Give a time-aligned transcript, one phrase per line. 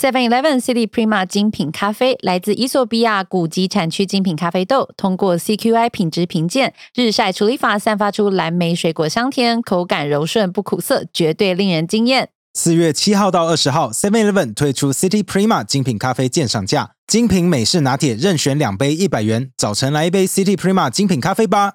[0.00, 12.30] Seven Eleven City Prima 精品咖啡来自伊索比亚古籍产区精品咖啡豆，通过 CQI 品质评鉴，日晒处理法散发出蓝莓水果香甜，口感柔顺不苦涩，绝对令人惊艳。
[12.54, 21.74] 四月七号到二十号，Seven Eleven 推出 City Prima 精品咖啡鉴赏价，精品美式拿铁任选两杯一百元，早晨来一杯 City Prima 精品咖啡吧。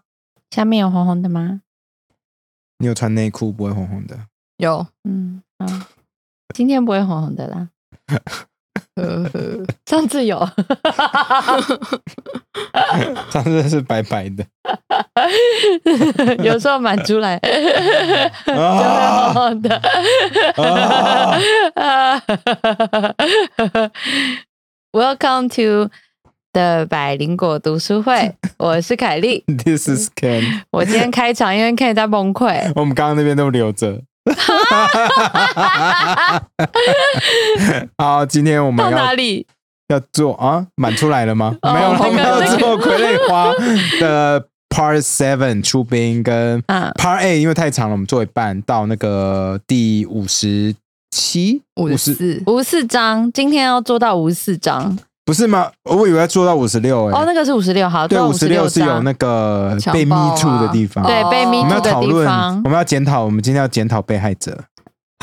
[0.49, 1.61] 下面有红红的吗？
[2.79, 4.17] 你有穿内裤不会红红的？
[4.57, 5.67] 有，嗯，好，
[6.55, 7.69] 今天不会红红的啦。
[9.85, 10.39] 上次有，
[13.30, 14.45] 上次是白白的。
[16.44, 19.81] 有时候满出来就会啊红红的。
[21.75, 22.21] 啊
[24.91, 25.89] Welcome to
[26.53, 29.44] 的百灵果读书会，我是凯莉。
[29.45, 30.61] ！This is Ken。
[30.72, 32.72] 我今天开场，因为 Ken 在崩溃。
[32.75, 34.02] 我们刚刚那边都留着。
[37.97, 39.45] 好，今天我们到哪要里？
[39.89, 41.55] 要做啊，满出来了吗？
[41.61, 43.53] 哦没有，我们 要做傀儡花
[44.00, 50.75] 的 Part Seven 出兵跟啊 Part A，因为太长了，我们做一半到那个第五十
[51.11, 54.97] 七、五十四，五十四章，今天要做到五十四章。
[55.26, 55.72] 不是吗？
[55.84, 61.04] 我以为要做到五十六哦，哎，那个是五十六，好，对，五十六是有那个被 me 暴 too 的啊地方。
[61.04, 62.70] 对被哦 me 我们要 too 的地讨论，方我。
[62.70, 64.56] 们要检讨，我们今天要检讨被害者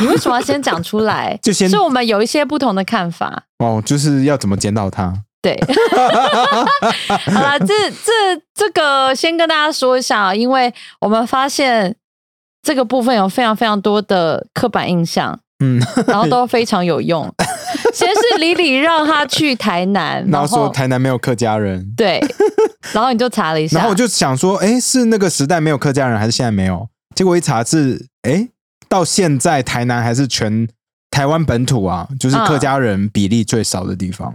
[0.00, 1.38] 你为什么要先讲出来？
[1.42, 3.44] 就先是我们有一些不同的看法。
[3.58, 5.14] 哦，就是要怎么检讨他。
[5.40, 5.56] 对，
[7.32, 11.94] 好了，这这这个先跟大家说一下啊，因为我们发现
[12.62, 17.32] 这个部分有非常非常多的刻板印象，嗯，然后都非常有用。
[17.92, 22.20] 先是李李让他去台南， 然后说台南没有客家人，对，
[22.92, 26.88] 然后你就查了一下， 然后我就想说，哎，是那个时代没有客家人，还是现在没有？
[27.14, 28.48] 结果一查是，哎，
[28.88, 30.66] 到现在台南还是全
[31.10, 34.34] 台湾本土啊，就是客家人比例最少的地方，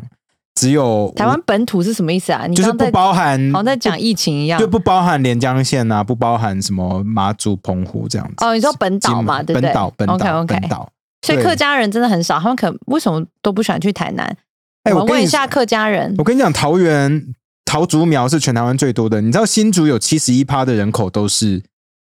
[0.55, 2.45] 只有台湾本土是什么意思啊？
[2.47, 4.67] 你就是不包含，好像在讲疫情一样就。
[4.67, 8.45] 不包含连江县啊，不包含什么马祖、澎湖这样子。
[8.45, 9.67] 哦，你说本岛嘛，对不对？
[9.67, 10.61] 本岛，本岛本。
[10.69, 10.89] 岛。
[11.21, 14.37] 所以客家人真的很少，他们可为什么都不喜欢去台南？
[14.83, 17.33] 哎，我问一下客家人我，跟你讲，桃园
[17.65, 19.19] 桃竹苗是全台湾最多的。
[19.21, 21.63] 你知道新竹有七十一趴的人口都是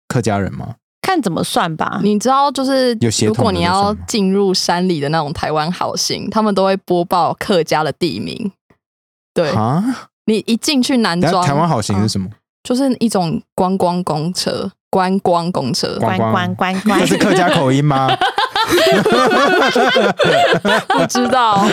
[0.08, 0.76] 客家人吗？
[1.02, 2.00] 看怎么算吧。
[2.02, 2.96] 你知道，就是
[3.26, 8.52] 如果你要进入山里的那种台湾好行，他们都会播报客家的地名。
[9.34, 12.30] 对啊，你一进去南庄，台湾好行啊是什么？
[12.62, 15.96] 就是一种观光公车，观光公车。
[15.98, 18.14] 观光观光这，是客家口音吗？
[20.88, 21.66] 不知道，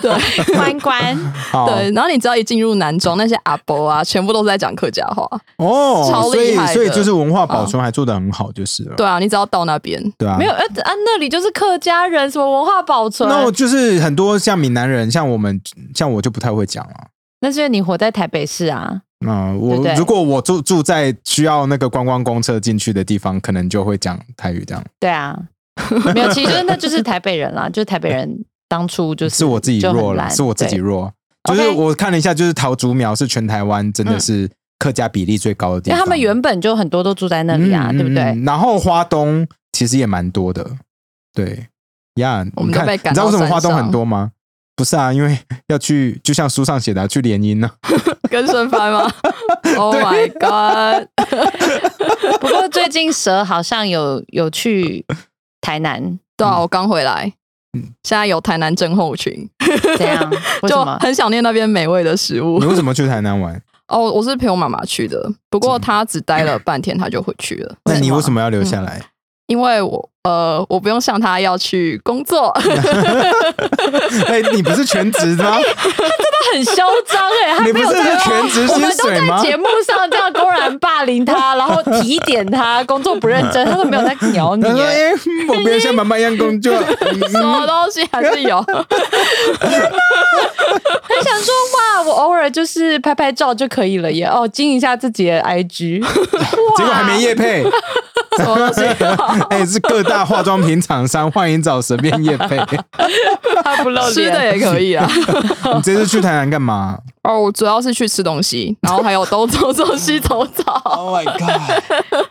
[0.00, 1.16] 对关关，
[1.50, 1.90] 好对。
[1.92, 5.24] 然后你只要一进入南庄，那些阿伯啊，全部都是在讲客家话。
[5.56, 8.96] 哦，超所以厉害的所以就是文化保存还做得很好，就是了。
[8.96, 13.28] 对啊，你只要到那边，对啊，没有呃啊，那里就是客家人，什么文化保存？
[13.28, 15.60] 那我就是很多像闽南人，像我们，
[15.94, 16.94] 像我就不太会讲了。
[17.40, 19.02] 那是因为你活在台北市啊。
[19.22, 24.84] 那我对对如果我住住在需要那个观光公车进去的地方，可能就会讲台语这样。
[25.00, 25.38] 对啊，
[26.14, 31.12] 没有，其实就是那就是台北人啦，就是台北人当初就是 是我自己弱了，是我自己弱。
[31.44, 38.22] 就是我看了一下，就是桃竹苗是全台湾真的是客家比例最高的地方，因为他们原本就很多都住在那里啊，嗯对不对？
[38.22, 40.64] 嗯然后花东其实也蛮多的，
[41.34, 41.66] 对
[42.16, 42.44] 呀。
[42.56, 44.30] 你看，你知道为什么花东很多吗？
[44.74, 45.38] 不是啊，因为
[45.68, 47.70] 要去，就像书上写的啊，去联姻呢。
[48.30, 49.10] 跟顺番吗？
[49.76, 51.08] Oh my god！
[52.40, 55.04] 不过最近蛇好像有有去
[55.60, 57.32] 台南，对啊，我刚回来，
[57.76, 59.48] 嗯现在有台南症候群，
[59.98, 60.30] 怎样？
[60.62, 60.84] 为就？
[61.00, 62.66] 很想念那边美味的食物你。
[62.66, 63.60] 为什么去台南玩？
[63.88, 67.74] 哦，我是陪我妈妈去的，不过她只待了半天，她就回去了。
[67.84, 68.34] 那你为什么？
[68.34, 69.00] 么要留下来？
[69.46, 72.46] 因为我呃，我不用像他要去工作，
[74.28, 75.58] 哎，你不是全职的吗？
[76.52, 79.50] 很嚣张哎， 他你不是没有在全职薪我们都水吗在？
[79.50, 84.84] 节目上这样公然霸凌他，然后提点他工作不认真，他都没有在鸟你他说：“耶。
[84.84, 85.12] 哎，
[85.48, 86.72] 我不要像妈妈一样工作。
[87.30, 88.60] 什么东西还是有。
[88.62, 88.78] 很
[91.22, 94.26] 想说哇，我偶尔就是拍拍照就可以了耶。
[94.26, 96.00] 哦，经营一下自己的 IG，”
[96.76, 97.64] 结果还没夜配，
[98.36, 98.82] 什么东西？
[99.50, 102.56] 哎，是各大化妆品厂商欢迎找随便夜配。
[103.64, 104.44] 他不露吃的。
[104.44, 105.08] 也可以啊。
[105.74, 111.60] 你这次去台南干嘛哦，我主要是去吃东西，然后还有东走走西走走，？Oh my god！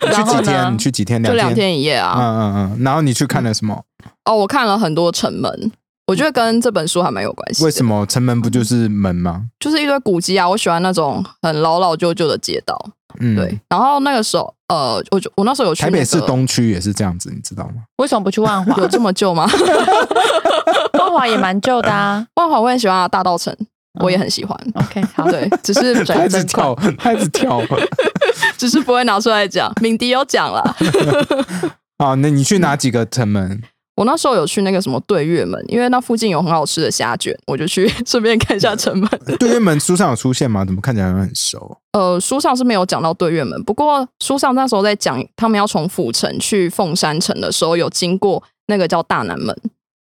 [0.10, 0.74] 你去几天？
[0.74, 1.24] 你去几天？
[1.24, 1.56] 就两天。
[1.56, 2.16] 天一夜啊。
[2.18, 2.84] 嗯嗯嗯。
[2.84, 3.84] 然后你去看了什么？
[4.26, 5.72] 哦，我看了很多城门，
[6.08, 7.64] 我觉得跟这本书还蛮有关系。
[7.64, 7.86] 为什？
[7.86, 9.44] 么城门不就是门吗？
[9.60, 12.78] 就是一堆古迹啊，我喜欢那种很老老旧旧的街道。
[13.20, 13.60] 嗯，对，。
[13.70, 17.84] 然后那个时候，呃，我就我那时候有去、台北市东区也是这样子，你知道吗？
[17.98, 18.76] 为什么不去万华？
[18.82, 19.48] 有这么旧吗？
[21.00, 22.26] 万华也蛮旧的啊。
[22.36, 23.56] 万华我很喜欢啊，大道城
[24.00, 24.58] 我也很喜欢。
[24.76, 27.62] OK，好，对，只是他一直跳，他一直跳。
[28.58, 29.72] 只是不会拿出来讲。
[29.82, 30.76] 敏迪有讲了，
[31.98, 33.62] 好，那你去哪几个城门？
[34.02, 39.38] 我那时候有去那个什么对月门，因为那附近有很好吃的虾卷，我就去 顺便看一下成本。
[39.38, 40.66] 对月门书上有出现吗？
[40.66, 41.78] 怎么看起来很熟？
[41.94, 49.56] 呃，书上是没有讲到对月门，不过书上那时候在讲他们要从府城去凤山城的时候，有经过那个叫大南门。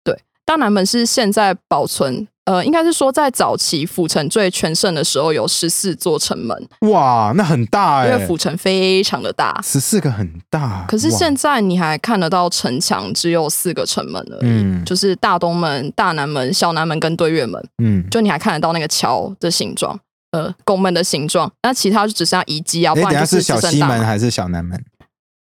[0.04, 0.16] 对，
[0.46, 9.60] 大南门是现在保存，呃，应该是说在早期府城最全盛的时候有十四座城门，哇，那很大哎、因为府城非常的大。
[9.62, 10.84] 十四个很大。
[10.88, 19.96] 可是哇现在你还看得到城墙只有四个城门而已，嗯就是大东门、大南门、小南门跟对月门，嗯，就你还看得到那个桥的形状，
[20.32, 21.52] 呃，拱门的形状。
[21.62, 23.70] 那其他就只剩下遗迹啊，不哎，等一然就是下是小。
[23.70, 24.82] 西门还是小南门？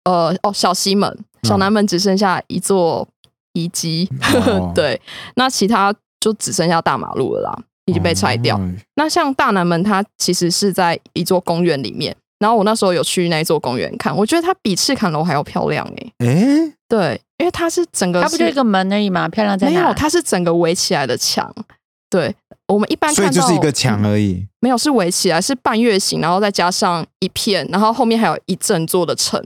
[0.05, 3.09] 呃，哦，小西门，小南门只剩下一座
[3.55, 5.01] 遗迹，哦 对，
[5.37, 5.93] 那其他
[6.23, 8.57] 就只剩下大马路了啦，已经被拆掉。
[8.57, 12.17] 哦那像大南门，它其实是在一座公园里面。
[12.39, 19.29] 然后我那时候有去那一座公园看，我觉得它比赤坎楼还要漂亮诶、哎，对，因为它是整个是它不就一个门而已嘛？
[19.29, 19.73] 漂亮在哪？
[19.73, 21.53] 没有，它是整个围起来的墙。
[22.11, 22.35] 对，
[22.67, 24.45] 我们一般所以看到就是一个墙而已。
[24.61, 29.41] 没有是围起来，是半月形，然后再加上一片，然后后面还有一整座的城。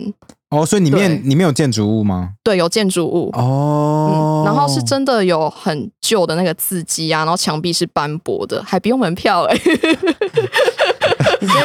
[0.51, 2.35] 哦，所以里面里面有建筑物吗？
[2.45, 3.31] 对，有建筑物。
[3.33, 9.57] 哦嗯，，然后是真的有很旧的那个字迹啊，然后墙壁是斑驳的，还不用门票哎、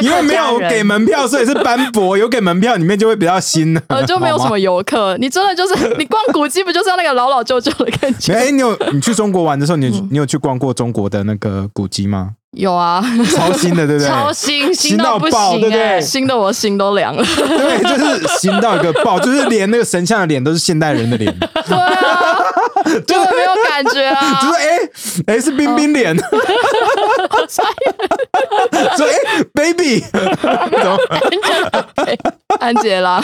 [0.00, 3.80] 因为没有给门票，所以是斑驳；有给门票，里面就会比较新了。
[3.88, 5.16] 呃，就没有什么游客。
[5.18, 8.32] 你真的就是 你逛古迹，不就是要那个老老旧旧的感觉？
[8.34, 12.30] 哎，你有你去中国玩的时候，你嗯你有去逛过中国的那个古迹吗？
[12.52, 13.02] 有啊，
[13.34, 14.06] 超新的，对不对？
[14.06, 17.24] 超新新到爆对不对新的我心都凉了。
[17.24, 21.34] 对，就是新到一个爆，就是连那个神像的脸都是现代人的脸，
[21.66, 22.31] 对啊，
[23.06, 24.40] 就没有感觉啊。
[24.42, 24.78] 就是哎
[25.26, 26.16] 哎是冰冰脸，
[28.96, 29.14] 说哎
[29.52, 30.04] baby，
[32.60, 33.18] 安杰拉，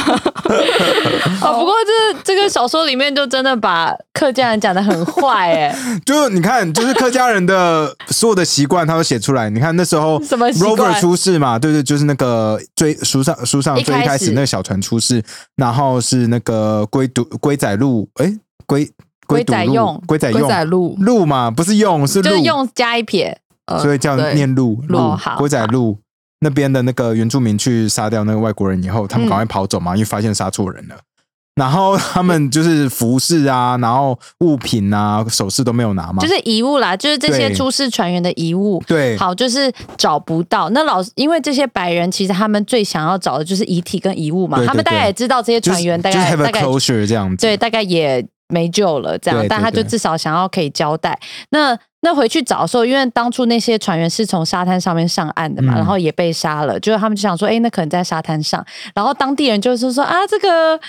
[1.43, 5.75] 哦，不过这这个小说里面就真的把客家人讲的很坏哎、
[6.05, 9.50] 就你看，就是客家人的所有的习惯，他都写出来。
[9.50, 15.22] 你看那时候什么 Rover 出事嘛，对对，就是那个最书上书上最一开始那个小船出事，
[15.56, 18.32] 然后是那个龟堵龟仔路，哎
[18.66, 18.90] 龟
[19.29, 20.49] 龟仔用龟龟仔用。
[20.49, 25.99] 仔路，路嘛，不是用是路，就是用加一撇，呃所以叫念路路哦好龟仔路。
[26.41, 30.95] 那边的那个原住民去杀掉那个外国人以后，他们赶快跑走嘛，因为发现杀错人了。
[31.57, 38.81] 然后他们就是服饰啊，然后物品啊、首饰都没有拿嘛，就是遗物啦，就是这些出事船员的遗物。
[38.87, 40.71] 对，好，就是找不到。
[40.71, 51.19] 那老因为这些白人其实他们最想要找的就是遗体跟遗物嘛，对对他们大概也知道这些船员大就是概 have 大 a 概 closure 这样子，对，大概也没救了，这样，但他就至少想要可以交代。
[51.50, 55.77] 那那回去找的时候，因为当初那些船员是从沙滩上面上岸的嘛，嗯。
[55.77, 58.65] 然后也被杀了，就是他们就想说，哎、那可能在沙滩上，
[58.95, 60.81] 然后当地人就是说啊，这个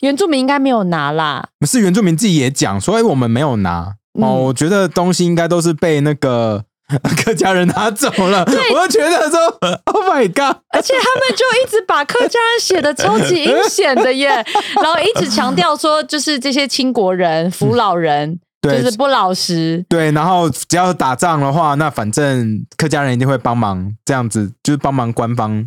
[0.00, 3.94] 原住民应该没有拿啦，不是原住民自己也讲所以，我们没有拿。
[4.18, 4.24] 嗯。
[4.24, 6.64] 哦，我觉得东西应该都是被那个
[7.24, 9.38] 客家人拿走了，我就觉得说
[9.84, 14.28] ，Oh my god，而且他们就一直把客家人写的超级阴险的耶，
[14.82, 18.40] 然后一直强调说，就是这些清国人、扶老人。
[18.60, 25.66] 就是不老实，对，然后只要打仗的话，那反正客家人一定会帮忙，这样子就是帮忙官方。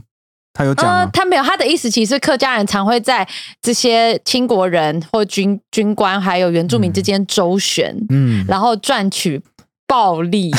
[0.53, 1.09] 他有讲？
[1.11, 3.25] 他没有，他的意思其实客家人常会在
[3.61, 9.41] 这些清国人或军军官还有原住民之间周旋，嗯，然后赚取
[9.87, 10.51] 暴利。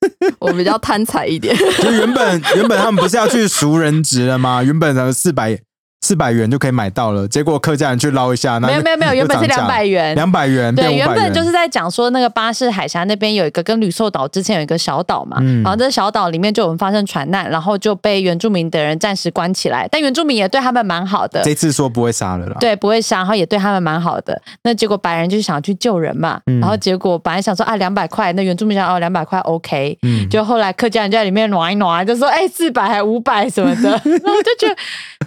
[0.38, 1.56] 我比较贪财一点。
[1.82, 4.62] 就原本原本他们不是要去赎人质了吗？
[4.62, 5.58] 原本咱们四百
[6.00, 10.14] 四百元就可以买到了，结果客家人去捞一下，那没有没有没有，原本是两百元。
[10.14, 15.62] 两百元对，原本就是在讲说那个巴士海峡那边有一个跟吕宋岛之前有一个小岛嘛，嗯。
[15.62, 22.56] 然后这小岛里面就有人发生船难，然后就被原住民的人暂时关起来，但原住民也对他们蛮好的，这次说不会杀了啦。
[22.60, 24.40] 对，不会杀，然后也对他们蛮好的。
[24.62, 26.60] 那结果白人就想去救人嘛，嗯。
[26.60, 30.28] 然后结果本来想说啊两百块，那原住民想哦两百块 OK，、嗯。
[30.30, 34.76] 就后来客家人就在里面暖一暖，就说哎四百还五百什么的， 然后就觉得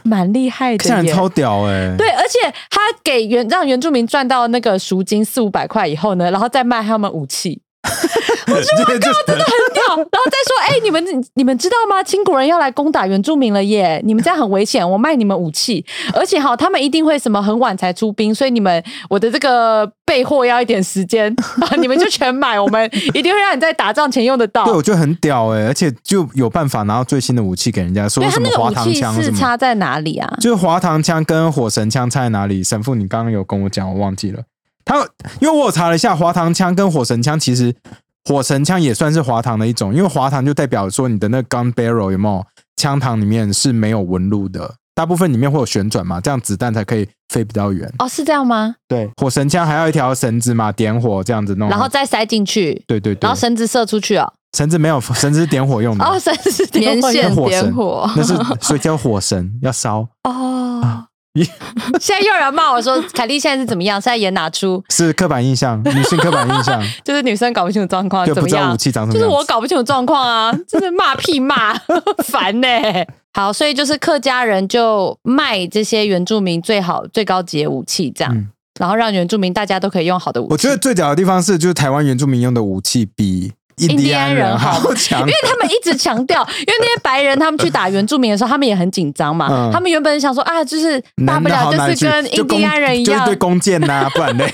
[0.04, 0.78] 蛮厉害的耶。
[0.78, 2.40] 客家人超屌哎、对，而且
[2.70, 7.62] 他给原让原住民赚到那个赎金四五百块以后呢，然后再卖他们武器，
[8.48, 9.96] 我觉得 真的很屌。
[9.96, 11.04] 然后再说，哎、你们
[11.36, 12.02] 你们知道吗？
[12.04, 14.02] 清国人要来攻打原住民了耶！
[14.06, 24.66] 你们这样很危险，我卖你们武器，而且哈，他们一定会什么很晚才出兵，所以你们我的这个备货要一点时间啊， 你们就全买，我们一定会让你在打仗前用得到。
[24.66, 30.38] 对我觉得很屌哎、而且就有办法拿到最新的武器给人家，说对他什么滑那个武器膛枪，是差在哪里啊？
[30.40, 32.64] 就是滑膛枪跟火神枪差在哪里？
[32.64, 34.42] 神父，你刚刚有跟我讲，我忘记了。
[34.84, 34.98] 他，
[35.40, 37.74] 因为我有查了一下，滑膛枪跟火神枪，其实
[38.26, 47.92] 火神枪也算是滑膛的一种，因为滑膛就代表说你的那个 gun barrel 有没有枪膛里面是没有纹路的，大部分里面会有旋转嘛，这样子弹才可以飞比较远。
[47.98, 48.76] 哦，是这样吗？
[48.88, 54.32] 对，火神枪还要一条绳子嘛，点火这样子弄，然后再塞进去，对对对，然后绳子射出去哦。
[54.56, 56.06] 绳子没有，绳子是点火用的。
[56.06, 60.08] 哦，绳子是点火点火，那是所以叫火神，要烧。
[60.24, 60.82] 哦。
[60.84, 61.11] 咦
[62.00, 64.00] 现在又有人骂我说凯莉现在是怎么样？
[64.02, 64.84] 现在演哪出？
[64.90, 68.78] 是刻板印象，女性刻板印象， 就是女生搞不清楚状况怎么样就不知道武？
[68.78, 69.20] 器长什么样。
[69.20, 71.74] 就是我搞不清楚状况啊，就是骂屁骂，
[72.26, 72.68] 烦呢、
[73.34, 80.52] 好，所以就是客家人就卖这些原住民最好最高级的武器，这样，嗯然后让原住民大家都可以用好的武器。
[80.54, 85.34] 我觉得最屌的地方是，就是台湾原住民用的武器比印第安人还要强因为。
[85.44, 89.48] 他们一直强调， 因为那些白人他们去打原住民的时候，他们也很紧张嘛。
[89.52, 94.46] 嗯他们原本想说啊，就是大不了就是跟印第安人一样，就一堆弓箭呐， 不然呢，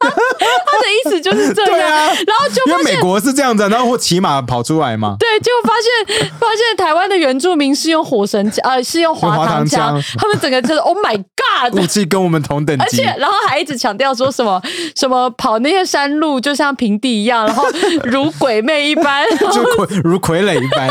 [0.00, 1.90] 他的意思就是这样。
[1.90, 5.16] 啊然后就因为美，国是这样子，然后或骑马跑出来嘛。
[5.18, 5.72] 对，就发
[6.18, 11.74] 现发现台湾的原住民是用火神枪，呃，是用滑膛膛枪枪，他们整个就是 Oh my God！
[11.78, 14.60] 武器跟我们同等级而且，，然后还一直强调说什么
[14.96, 17.64] 什么跑那些山路就像平地一样，然后
[18.04, 20.88] 如鬼魅一般， 就傀 如傀儡一般。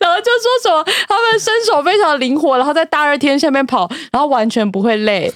[0.00, 5.32] 然后就说什么他们身手非常灵活，然后在大热天下面跑，然后完全不会累，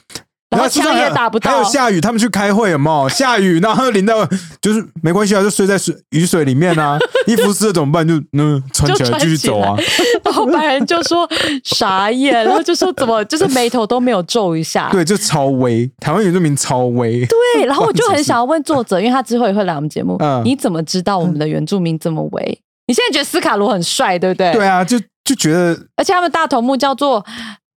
[0.48, 1.64] 然后枪也打不到还有。
[1.64, 3.08] 下雨，他们去开会有没有？
[3.08, 4.24] 下雨，然后淋到
[4.60, 8.06] 就是没关系啊，就睡在水雨水里面啊， 衣服湿了怎么办？
[8.06, 9.76] 就嗯穿起来继续走啊。
[10.24, 11.28] 然后白人就说
[11.64, 14.88] 傻眼，然后就说怎么就是眉头都没有皱一下。
[14.90, 17.26] 对，就超威，台湾原住民超威。
[17.26, 22.60] 对， 然后我就很想要问作者，因为他之后也会来我们节目，嗯你怎么知道我们的原住民这么威？
[22.86, 24.52] 你现在觉得斯卡罗很帅，对不对？
[24.52, 27.24] 对啊，就就觉得而且他们大头目叫做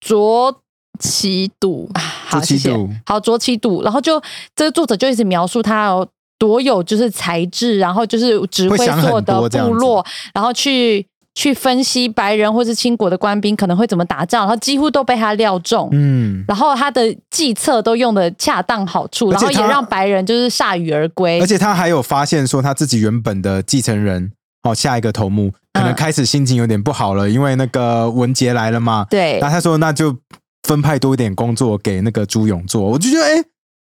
[0.00, 0.54] 卓
[0.98, 1.88] 奇度，
[2.28, 2.90] 好，谢谢度。
[3.06, 3.82] 好，卓七度。
[3.82, 4.22] 然后就
[4.54, 6.06] 这个作者就一直描述他有
[6.38, 10.04] 多有就是才智，然后就是指挥所的部落，
[10.34, 11.04] 然后去
[11.34, 15.88] 去分析白人或是清国的官兵可能会怎么打仗，然后几乎都被他料中。
[15.92, 21.46] 嗯，然后他的计策都用的恰当好处，然后也让白人就是铩羽而归而。
[21.46, 24.32] 且他还有发现说他自己原本的继承人
[24.62, 29.06] 哦，下一个头目可能嗯开始心情有点不好了，因为那个文杰来了嘛。
[29.08, 30.16] 对然后他说那就
[30.68, 32.82] 分派多一点工作给那个朱勇做。
[32.82, 33.42] 我就觉得哎，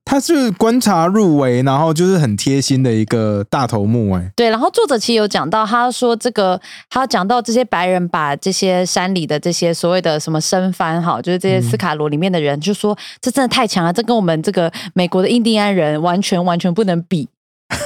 [0.03, 4.29] 他是观察入围，然后就是很贴心的一个大头目哎。
[4.35, 17.29] 对，然后作者其实有讲到，他说这个，他讲到这些白人把这些山里的这些所谓的什么生番哈，就是这些斯卡罗里面的人，就说这真的太强了，这跟我们这个美国的印第安人完全完全不能比。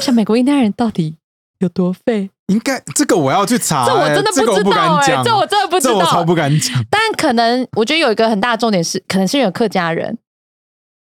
[0.01, 1.15] 像美国印第安人到底
[1.59, 2.31] 有多废？
[2.47, 6.23] 应该这个我要去查、这我真的不知道哎、敢讲，这我真的不知这我超道。
[6.25, 10.17] 不敢讲但可能我觉得有一个很大的重点是，可能是有客家人，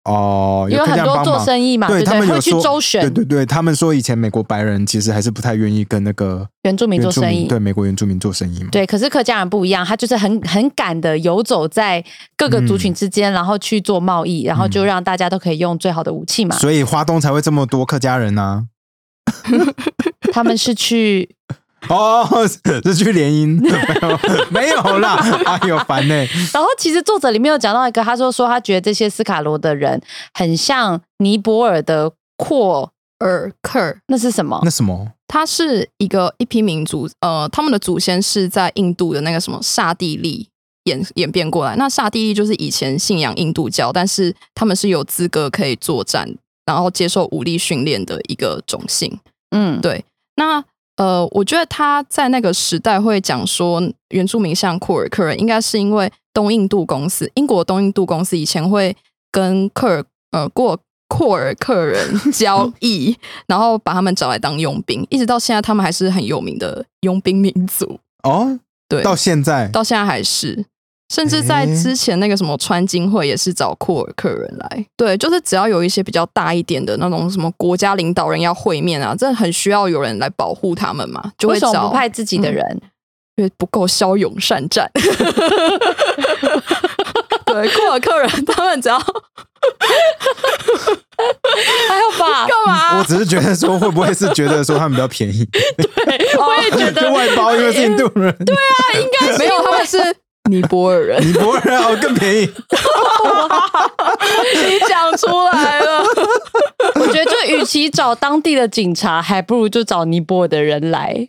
[0.06, 0.68] 哦。
[0.72, 3.02] 因为很多做生意嘛，对他们有说，周旋。
[3.02, 8.70] 对对对，他们说以前美国白人其实还是不太愿意跟那个原住民做生意，对美国原住民做生意嘛。
[8.72, 12.04] 对，可是客家人不一样，他就是很很敢的游走在
[12.38, 16.56] 各个族群之间，然后去做贸易，然后就让大家都可以用最好的武器嘛。
[16.56, 18.64] 所以花东才会这么多客家人啊。
[19.52, 19.66] 呢、
[20.32, 21.36] 他们是去，
[21.89, 22.27] 哦，
[22.84, 23.60] 是去联姻？
[24.50, 25.15] 没 有没有啦，
[25.46, 26.15] 哎呦烦呢、
[26.54, 30.01] 然后其实作者里面有讲到一个，他说说他觉得这些斯卡罗的人
[30.34, 34.70] 很像尼泊尔的阔，尔克，那是什么那？
[34.70, 35.12] 什么？
[35.27, 40.48] 他是一个一批民族，呃，他们的祖先是在印度的那个什么刹帝利
[40.84, 41.75] 演演变过来。
[41.77, 46.30] 那刹帝利就是以前信仰印度教，但是他们是有资格可以作战，
[46.65, 49.20] 然后接受武力训练的一个种姓。
[49.50, 50.63] 嗯，对，那
[50.98, 58.96] 呃，我觉得他在那个时代会讲说原住民像库尔克人，应该是因为东印度公司，英国东印度公司以前会
[59.32, 63.16] 跟克尔呃过库尔克人 交易，
[63.48, 68.00] 然后把他们找来当佣兵，一直到现在，他们还是很有名的佣兵民族。
[68.24, 70.66] 哦，对，到现在到现在还是。
[71.14, 82.82] 甚至在之前那个什么川金会也是找库尔克人来，对，就是只要有一些比较大一点的那种什么国家领导人要会面啊，真的很需要有人来保护他们嘛，就为什么会找不派自己的人？
[83.36, 84.90] 因为不够骁勇善战。
[87.46, 88.98] 对，库尔克人他们只要
[91.88, 92.48] 还有吧？
[92.48, 92.98] 干嘛？
[92.98, 95.46] 我只是觉得说，会不会是觉得说他们比较便宜？
[95.46, 99.98] 对我也觉 就得外包，因为是印度人，对啊，应该是没有，他们是
[100.50, 101.22] 尼泊尔人。
[101.28, 102.46] 尼泊尔人哦更便宜。
[104.68, 106.04] 你讲出来了，
[106.96, 111.28] 我觉得就与其找当地的警察，还不如就找尼泊尔的人来。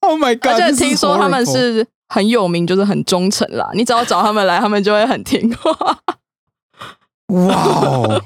[0.00, 0.56] Oh my god！
[0.56, 3.68] 且 this is 听说他们是很有名，就是很忠诚啦。
[3.74, 5.98] 你只要找他们来，他们就会很听话。
[7.28, 8.22] 哇哦！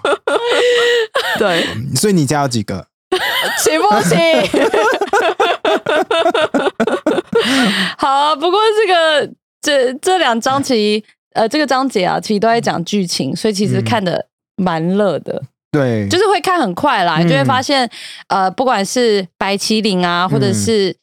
[1.38, 2.86] 对，所以你家有几个？
[3.58, 4.16] 行不行？
[7.98, 13.84] 好啊，不过这个这这两章其实呃这个章节啊，其实都在讲剧情，所以其实嗯。
[13.84, 14.26] 看的
[14.56, 17.88] 蛮乐的，对，就是会看很快啦，你就会嗯发现
[18.28, 20.96] 呃不管是白麒麟啊，或者嗯是。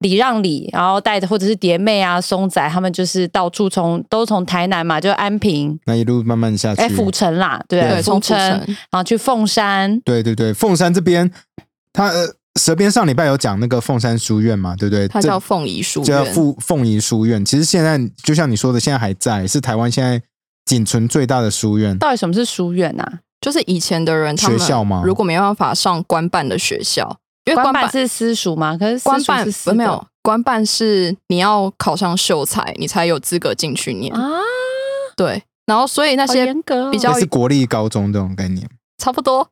[0.00, 6.82] 礼让礼，然后带着或者是蝶妹啊、松仔，他们就是到处从都从台南嘛，就安平，那一路慢慢下去。
[6.82, 11.32] 哎，府城啦，对不对，对，从府城，城然后去凤山，对对对，凤山这边，
[11.94, 12.26] 他呃，
[12.56, 15.06] 蛇边上礼拜有讲那个凤山书院嘛，对不对？
[15.06, 16.34] 它叫凤仪书叫院。
[16.34, 17.44] 凤凤仪书院。
[17.44, 20.20] 其实现在就像你说的，现在还在，是台湾现在
[20.64, 21.96] 仅存最大的书院。
[21.98, 23.20] 到底什么是书院啊？
[23.40, 28.76] 就是以前的人，他们学校吗如果没办法上官办的学校，因为官官办办是私塾嘛？
[28.76, 34.12] 可是私官办没有官办是你要考上秀才，你才有资格进去念。
[34.12, 34.40] 啊，
[35.14, 36.52] 对，然后所以那些
[36.90, 38.66] 比较那是国立高中这种概念。
[38.98, 39.48] 差不多，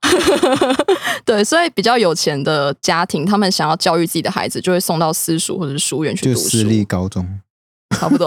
[1.25, 6.49] 对，所以比较有钱的家庭，他们想要教育自己的孩子，就会送到私塾或者是书院去就读书。
[6.49, 7.41] 私立高中。
[7.91, 8.27] 差不多，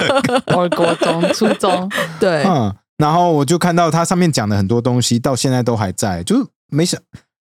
[0.56, 6.98] 我国中、初中，对，嗯，然后我就看到它上面讲的很多东西，到现在都还在，就是没想。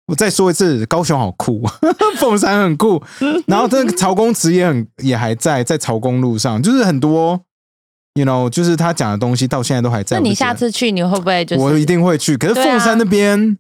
[0.08, 1.64] 我再说一次，高雄好酷，
[2.20, 3.02] 凤山很酷，
[3.48, 7.42] 然后这个曹公祠也很也还在，在曹公路上，就是很多
[8.16, 10.18] ，you know，就是他讲的东西到现在都还在。
[10.18, 12.36] 那你下次去，你会不会就是我一定会去。
[12.36, 13.58] 可是凤山那边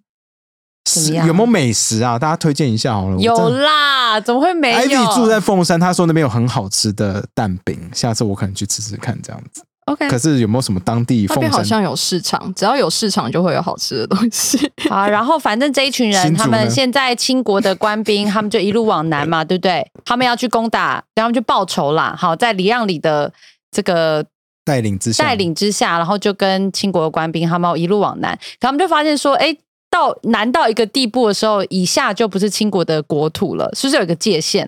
[0.89, 2.17] 是怎么样有没有美食啊？
[2.17, 3.17] 大家推荐一下好了。
[3.17, 4.19] 有啦？
[4.19, 9.63] 怎么会没有 Ivy 住在凤山，他说那边有很好吃的蛋饼，下次我可能去吃吃看这样子。
[9.85, 11.39] OK 可是有没有什么当地那凤山？
[11.41, 14.57] 边好像有市场，只要有市场就会有好吃的东西。
[14.89, 19.85] 好， 然后反正这一群人，他们现在清国的官兵，他们就一路往南嘛，对不对？
[20.03, 22.15] 他们要去攻打，然后去报仇啦。
[22.17, 23.31] 好，在李让里的
[23.69, 24.25] 这个
[24.65, 29.55] 带领之下，带领之下，然后就跟清国的官兵他们一路往南，可他们就发现说，哎，
[29.89, 34.67] 到南到一个地步的时候，以下就不是清国的国土了，是不是有一个界限？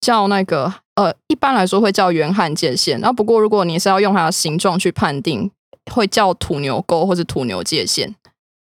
[0.00, 5.50] 叫那个呃，一般来说会叫原汉界限，然后不过如果你是要用它的形状去判定，
[5.92, 8.14] 会叫土牛沟或者土牛界限。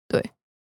[0.10, 0.22] 对，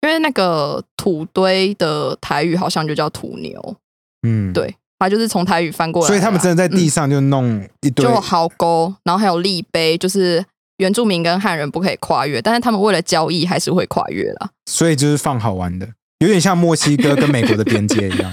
[0.03, 3.77] 因为那个土堆的台语好像就叫土牛，
[4.23, 6.07] 嗯，对，它就是从台语翻过来。
[6.07, 10.45] 所以他们真的在地嗯上就弄一堆，就壕沟，然后还有立碑，就是
[10.77, 14.51] 原住民跟汉人不可以跨越，但是他们为了交易还是会跨越啦。
[14.71, 15.89] 所以就是放好玩的，
[16.21, 18.33] 有点像墨西哥跟美国的边界一样。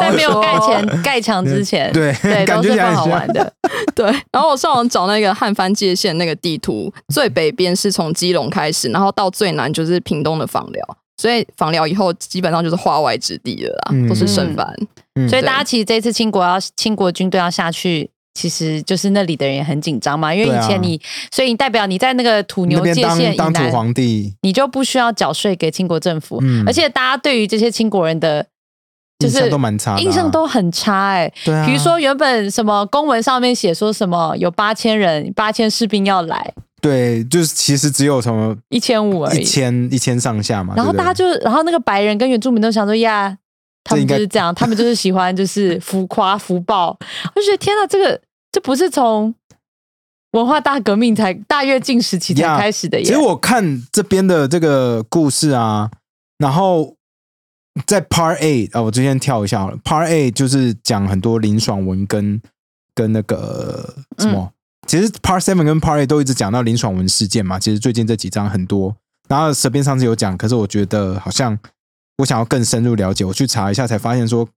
[0.00, 3.52] 在没有盖前 盖墙之前，对对，感觉都是放好玩的。
[3.94, 14.08] 对，然后我上网找那个汉番界限那个地图，最北边是从基隆开始，然后到最南就是屏东的枋寮，所以访寮以后基本上就是化外之地了啦，嗯。
[14.08, 14.74] 都是剩饭。
[15.14, 15.28] 嗯。
[15.28, 21.00] 所以大家其实这次清国要清国军队要下去，其实就是那里的人也很紧张嘛，因为以前你，
[21.30, 26.64] 所以你代表你在那个土牛界限以当土南，皇帝，你就不需要缴税给清国政府，嗯。
[26.66, 28.46] 而且大家对于这些清国人的。
[29.20, 29.98] 就是印象都蛮差啊。
[29.98, 39.44] 印象都很差哎、对啊，比如说原本什么公文上面写说什么有八千人、八千士兵要来，对，就是其实只有什么一千五而一已。
[39.44, 43.36] 千一千上下嘛，然后大家就，然后那个白人跟原住民都想说呀，
[43.84, 46.88] 他们就是这样， 他们就是喜欢就是浮夸浮暴。
[47.34, 48.20] 我就觉得天呐，这个
[48.52, 49.34] 这不是从
[50.32, 53.04] 文化大革命才大跃进时期才开始的耶。
[53.04, 55.90] 其实我看这边的这个故事啊，
[56.38, 56.94] 然后
[57.86, 59.76] 在 Part A 啊、我之前跳一下好了。
[59.78, 62.40] Part A 就是讲很多林爽文跟
[62.94, 64.52] 跟那个什么，
[64.88, 67.58] 其实 Part Seven 跟 Part A 都一直讲到林爽文事件嘛。
[67.60, 68.96] 其实最近这几章很多，
[69.28, 71.56] 然后蛇边上次有讲，可是我觉得好像
[72.16, 74.48] 我想要更深入了解，我去查一下才发现说，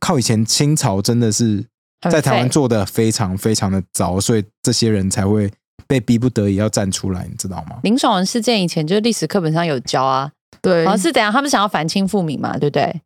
[0.00, 1.62] 靠以前清朝真的是
[2.10, 5.52] 在台湾做的非常非常的糟，所以这些人才会
[5.86, 7.76] 被逼不得已要站出来，你知道吗？
[7.82, 10.30] 林爽文事件以前就是历史课本上有教啊，
[10.62, 13.02] 对好像是怎样，他们想要反清复明嘛，对不对？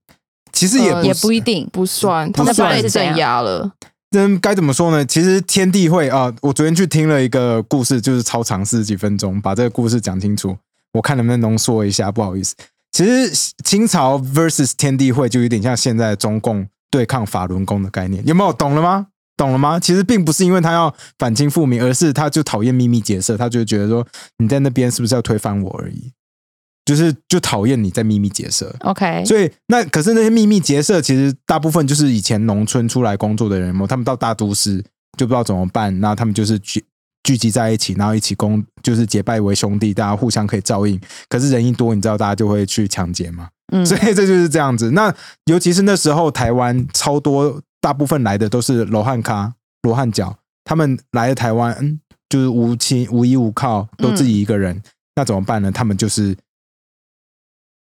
[0.52, 1.68] 其实也呃也不一定。
[1.72, 3.72] 不算，他们不算被镇压了。
[4.10, 5.04] 这该怎么说呢？
[5.04, 10.56] 其实天地会啊、我昨天去听了一个故事，就是超长四十几分钟，把这个故事讲清楚。
[10.94, 12.54] 我看能不能浓缩一下，不好意思。
[12.90, 19.08] 其实清朝 versus 天地会就有点像现在中共对抗法轮功的概念，有没有懂了吗？
[19.36, 19.78] 懂了吗？
[19.78, 24.04] 其实并不是因为他要反清复明，而是他就讨厌秘密结社，他就觉得说
[24.38, 26.10] 你在那边是不是要推翻我而已，
[26.88, 28.74] 就是就讨厌你在秘密结社。
[28.80, 34.82] OK，所以那可是那些秘密结社，其实大部分就是以前农村出来工作的人嘛，他们到大都市
[35.18, 36.82] 就不知道怎么办，然后他们就是聚
[37.24, 40.98] 聚集在一起，然后一起工，就是结拜为兄弟，大家互相可以照应。
[41.28, 44.92] 可是人一多，你知道大家就会去抢劫嘛，嗯所以这就是这样子。
[44.92, 54.80] 那尤其是那时候台湾超多，大部分来的都是罗汉咖、罗汉脚，他们来了台湾，嗯，就是无亲无依无靠，都自己一个人，
[55.16, 55.70] 那怎么办呢？
[55.70, 56.34] 他们就是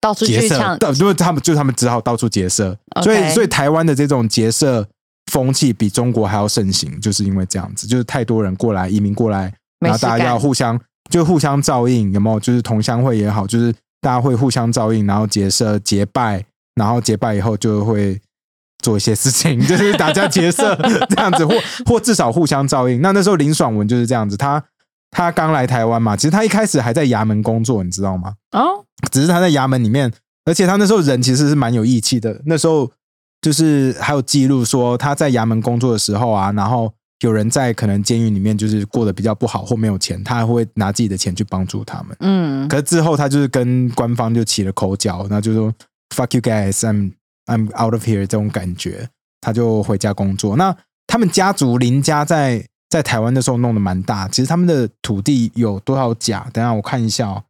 [0.06, 4.86] 到处结社，去抢，到就是他们就是他们只好到处结社，所以 OK 所以台湾的这种结社
[5.32, 12.38] 风气比中国还要盛行，就是因为这样子，就是太多人过来移民过来，没然后大家要干互相就互相照应，有没有？
[12.38, 16.44] 就是同乡会也好，就是大家会互相照应，然后结社结拜，
[16.76, 18.20] 然后结拜以后就会。
[18.84, 20.76] 做一些事情，就是大家结社
[21.10, 21.54] 这样子，或
[21.86, 23.00] 或至少互相照应。
[23.00, 24.62] 那那时候林爽文就是这样子，他
[25.10, 28.34] 他刚来台湾嘛，其实他一开始还在衙门工作，你知道吗？
[28.52, 30.12] 哦，只是他在衙门里面，
[30.44, 32.42] 而且他那时候人其实是蛮有义气的。
[32.46, 32.90] 那时候
[33.40, 42.16] 就是还有记录说他在衙门工作的时候啊，然后有人在可能监狱里面就是过得比较不好或没有钱，他还会拿自己的钱去帮助他们。
[42.20, 45.72] 嗯，可是之后他就是跟官方就起了口角，那就说
[46.14, 47.12] “fuck you guys”，I'm
[47.46, 49.08] I'm out of here 这种感觉，
[49.40, 50.56] 他就回家工作。
[50.56, 52.66] 那他们家族林家在
[52.96, 56.46] 在台湾的时候弄得蛮大，其实他们的土地有多少甲？
[56.50, 57.42] 等一下我看一下哦，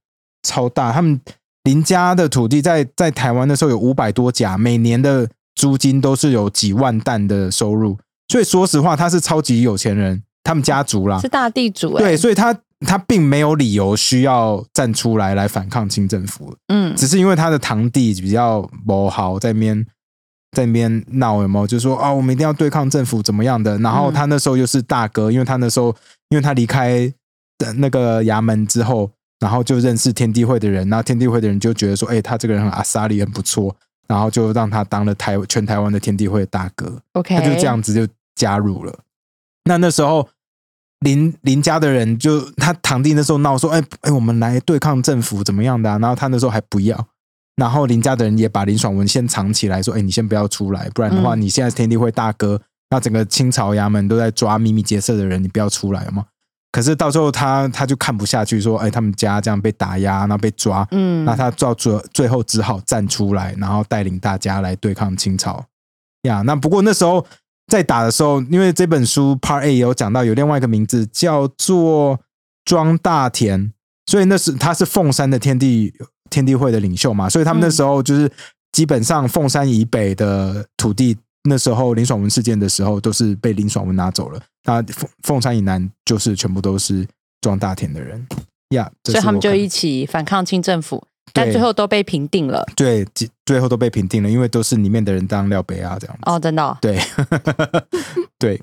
[0.43, 0.93] 超大。
[0.93, 1.21] 他们
[1.63, 7.97] 林家的土地在在台湾的时候有五百多甲，每年的租金都是有几万担的收入。
[8.27, 11.29] 所以说实话，他是超级有钱人，他们家族啦是。
[11.29, 19.87] 大地主哎、对，所以他他并没有理由需要站出来来反抗清政府，嗯，只是因为他的堂弟比较不好，在那边
[20.57, 21.67] 在那边闹，有没有？
[21.67, 23.77] 就说啊，我们一定要对抗政府怎么样的？
[23.81, 25.95] 然后嗯他那时候又是大哥，因为他那时候
[26.31, 27.13] 因为他离开
[27.59, 33.77] 的那个衙门之后，然后就认识天地会的人，然后天地会的人就觉得说，哎、他这个人很阿萨里，很不错，
[34.09, 36.99] 然后就让他当了台全台湾的天地会的大哥。
[37.13, 38.99] OK，他就这样子就加入了。
[39.65, 40.27] 那那时候
[41.01, 45.99] 林林家的人就他堂弟那时候闹说，哎、哎、我们来对抗政府怎么样的、啊？
[45.99, 47.07] 然后他那时候还不要，
[47.57, 56.27] 然后林家的人也把林爽文先藏起来，说，哎、你先不要出来，不然的话，嗯你现在是天地会大哥，那整个清朝衙门都在抓秘密结社的人，你不要出来嘛。
[56.71, 65.65] 可是到最后他他就看不下去，说，哎、他们家这样被打压，然后被抓，嗯，那他到最最后只好站出来，然后带领大家来对抗清朝
[66.23, 66.43] 呀。
[66.43, 67.25] 那不过那时候
[67.69, 72.21] 在打的时候，因为这本书 Part A 也有讲到有另外一个名字叫做
[72.67, 73.73] 庄大田，
[74.05, 75.95] 所以那是他是凤山的天地
[76.31, 78.31] 天地会的领袖嘛，所以他们那时候就是
[78.73, 81.17] 基本上凤山以北的土地。
[81.49, 84.41] 那时候林爽文事件的时候，都是被林爽文拿走了。
[84.65, 87.07] 那凤凤山以南就是全部都是
[87.41, 88.27] 庄大田的人
[88.71, 92.67] 呀，这所以他们就一起反抗清政府，但最后都被平定了。
[92.75, 96.23] 对，最最后都被平定了，因为都是里面的人当廖北啊这样子。
[96.25, 96.99] 哦，真的哦、对，
[98.41, 98.61] 对，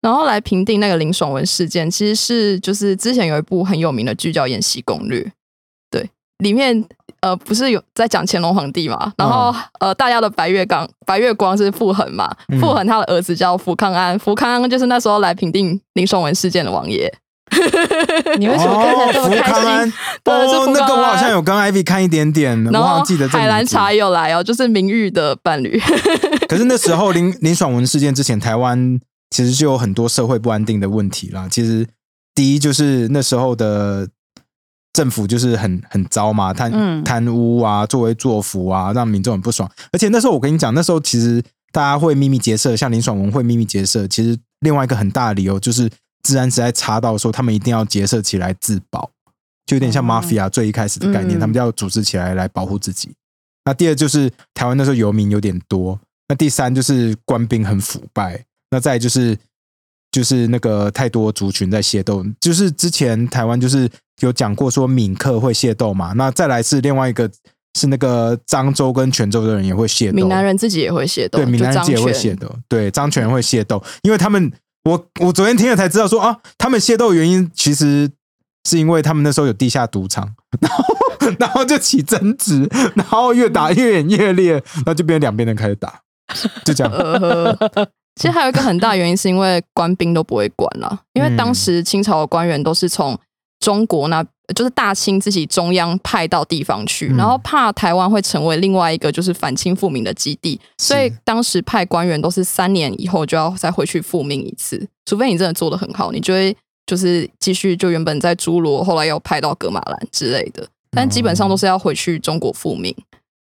[0.00, 5.32] 然后来评定那个林爽文事件，其实是就是之前有一部很有名的剧叫《延禧攻略》，对，
[6.38, 6.84] 里面
[7.20, 12.60] 呃不是有在讲乾隆皇帝嘛，然后、呃大家的白月光白月光是傅恒嘛，嗯。
[12.60, 17.10] 傅恒他的儿子叫福康安，福康安就是那时候来评定林爽文事件的王爷，
[18.38, 19.92] 你为什么看起来这么福康开安心？，
[20.24, 20.74] 对是哦，福康安。
[20.74, 25.80] 那个我好像有跟 Ivy 看一点点，我然后好像记得这海兰名字茶也有来哦，就是明玉的伴侣，
[26.48, 31.48] 可是那时候林林爽文事件之前，台湾其实就有很多社会不安定的问题啦。
[31.50, 31.86] 其实
[32.34, 34.06] 第一就是那时候的
[34.96, 39.70] 政府就是很很糟嘛，贪、嗯贪污啊，作威作福啊，让民众很不爽。
[39.92, 45.90] 而且那时候我跟你讲，那时候其实大家会秘密结社，像林爽文会秘密结社，其实另外一个很大的理由就是
[46.22, 49.10] 治安实在差到说他们一定要结社起来自保，
[49.66, 53.10] 就有点像哦 mafia 最一开始的概念，嗯他们就要组织起来来保护自己。
[53.66, 59.36] 那第二就是台湾那时候游民有点多，那第三就是官兵很腐败，那再就是
[60.10, 67.30] 就是那个太多族群在械斗，就是之前台湾就是有讲过说闽客会械斗嘛，那再来是另外一个
[67.78, 74.50] 是那个漳州跟泉州的人也会械斗，闽南人自己也会械斗，对闽南人自己也会械斗，对漳泉会械斗，因为他们
[74.84, 78.10] 我我昨天听了才知道说啊，他们械斗的原因其实
[78.68, 80.84] 是因为他们那时候有地下赌场，然 后
[81.38, 86.00] 然后就起争执，然后越打越演越烈，然后就变成两边人开始打，
[86.64, 86.92] 就这样。
[88.16, 93.18] 其实还有一个很大原因是因为官兵都不会管啦，因为当时清朝的官员都是从
[93.66, 94.24] 中国那，
[94.54, 112.94] 就是大清自己中央派到地方去，嗯然后怕台湾会成为另外一个就是反清复明的基地，所以当时派官员都是三年以后就要再回去复命一次，除非你真的做的很好，你就会就是继续就原本在诸罗，后来又派到格马兰之类的，但基本上都是要回去中国复命。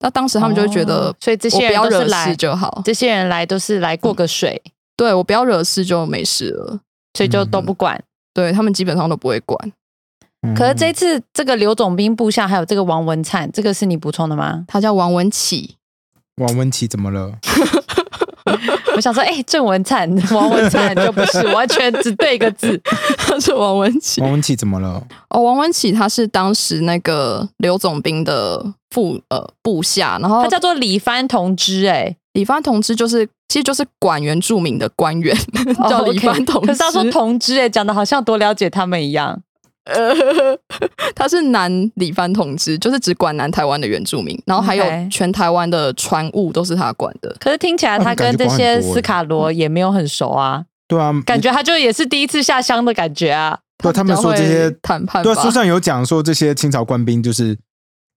[0.01, 4.61] 那当时他们就会觉得哦，所以这些人不要惹事都是来，就好，这些人来都是来过个水，
[4.97, 6.81] 对我不要惹事就没事了。
[7.17, 8.03] 所以就嗯都不管。
[8.33, 9.73] 对他们基本上都不会管。
[10.57, 14.65] 可是这嗯次这个刘总兵部下还有这个王文灿，这个是你补充的吗？
[14.67, 15.77] 他叫王文启，
[16.37, 17.33] 王文启怎么了？
[18.97, 22.81] 我想说，哎、郑文灿、王文灿就不是，完全只对一个字。
[23.17, 24.21] 他是王文启。
[24.21, 25.07] 王文启怎么了？
[25.29, 35.37] 哦，王文启他是当时那个刘总兵的副呃部下，然后他叫做李帆同志、哎，李帆同志就是其实就是管原住民的官员，
[35.89, 36.67] 叫哦李帆同志。
[36.69, 39.41] 可是他说同志、哎，讲的好像多了解他们一样。
[39.85, 40.57] 呃，
[41.17, 47.35] 他是南李帆同志，就是只管南台湾的原住民，然后还有 OK 全台湾的船务都是他管的。
[47.41, 53.59] 可是听起来他跟这些斯卡罗也没有很熟啊，对啊，感觉他就也是第一次下乡的感觉啊。
[53.83, 57.57] 对他们说这些比较会谈判吧，对啊，书上有讲说这些清朝官兵就是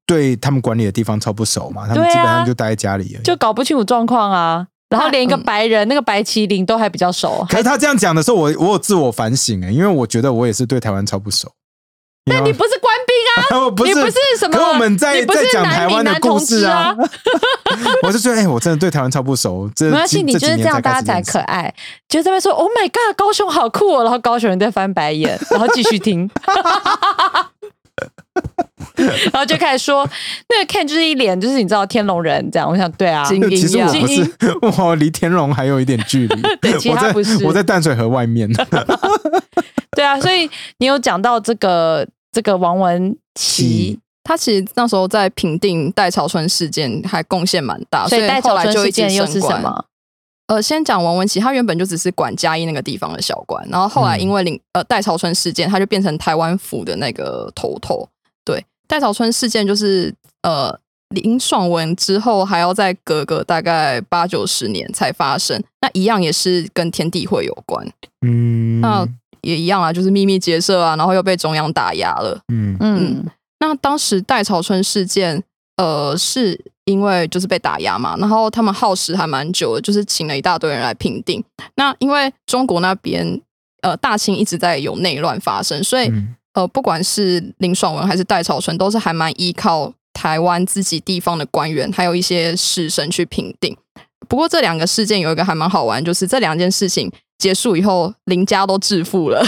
[0.06, 3.24] 对他们管理的地方超不熟嘛，他们对啊基本上就待在家里而已。
[3.24, 4.68] 就搞不清楚状况啊。
[4.94, 7.44] 然后连一个白人，那个白麒麟都还比较熟。
[7.50, 11.52] 可是他这样讲的时候，我我有自我反省哎，因为我觉得我也是对台湾超不熟。
[12.26, 13.58] 那你不是官兵啊？
[13.66, 14.56] 我不是你不是什么？
[14.56, 16.96] 可我们在在讲台湾的故事啊。
[18.04, 19.68] 我就觉得哎，我真的对台湾超不熟。
[19.76, 21.62] 这没关系，你就是这样，大家才可爱。
[21.64, 21.74] 爱。
[22.08, 26.30] 就这边说，Oh my god，高雄好酷哦，然后高雄人在翻白眼，然后继续听，
[29.32, 30.08] 然后就开始说，
[30.50, 32.70] 那个 Ken 就是一脸就是你知道天龙人这样。
[32.70, 36.42] 我想对啊，精英其实我样不是， 我离天龙还有一点距离。
[36.62, 38.50] 对其实我在他不是我在淡水河外面。
[39.96, 49.62] 对啊，所以你有讲到这个这个王文琪琪，他其实那时候在平定戴潮春事件还贡献蛮大，所以戴后来就一件又是什？
[49.62, 49.86] 么？
[50.48, 58.08] 呃，先讲王文琪，他原本就只是管嘉义那个地方的小官，然后后来因为林、呃戴潮春事件，他就变成台湾府的那个头头。
[58.94, 60.78] 对，戴潮春事件就是呃
[61.10, 67.88] 林爽文之后还要再隔个大概八九十年才发生，那一样也是跟天地会有关，
[68.22, 68.80] 嗯。
[68.82, 69.08] 那
[69.42, 72.40] 也一样啊，就是秘密结社啊，然后又被中央打压了。
[72.48, 72.78] 嗯。
[72.80, 73.26] 嗯，
[73.60, 75.44] 那当时戴朝春事件，
[75.78, 81.44] 呃，是因为就是被打压嘛，然后他们耗时还蛮久的，就是请了一大堆人来评定。
[81.76, 83.42] 那因为中国那边，
[83.82, 93.76] 呃，大清一直在有内乱发生，所以、嗯呃，不管是林爽文还是戴潮春，都是还蛮依靠台湾自己地方的官员，还有一些士绅去评定。
[94.30, 99.44] 不过这两个事件有一个还蛮好玩，就是这两件事情结束以后，林家都致富了。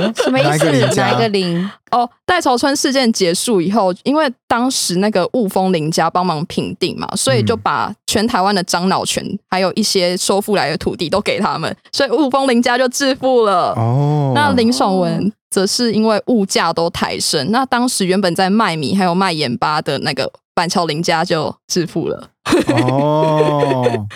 [0.00, 0.70] 嗯什么意思？
[0.96, 1.68] 哪一个林？
[1.90, 13.72] 哦，戴潮春事件结束以后，因为当时那个雾峰林家帮忙评定嘛，所以就把全台湾的樟脑权还有一些收复来的土地都给他们，所以雾峰林家就致富了。
[13.76, 22.28] 哦，那林爽文则是因为物价都抬升，那当时原本在卖米还有卖盐巴的那个板桥林家就致富了，
[22.68, 24.06] 哦，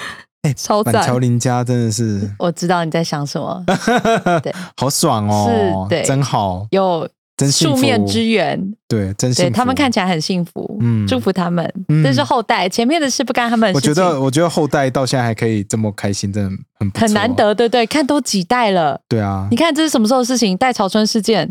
[0.56, 1.18] 超板桥。
[1.18, 3.62] 林家真的是我知道你在想什么，
[4.42, 9.56] 对，好爽哦，是对真好，有真幸福素面之缘，对，真幸对福。
[9.56, 11.64] 他们看起来很幸福，嗯祝福他们。
[11.88, 13.80] 嗯这是后代，前面的事不干他们我。
[13.80, 17.34] 觉得，我觉得后代到现在还可以这么开心，真的很很难。
[17.34, 17.86] 得，对不对？
[17.86, 20.56] 看都几代了，对啊你，看这是什么时候的事情？
[20.56, 21.50] 戴潮春事件，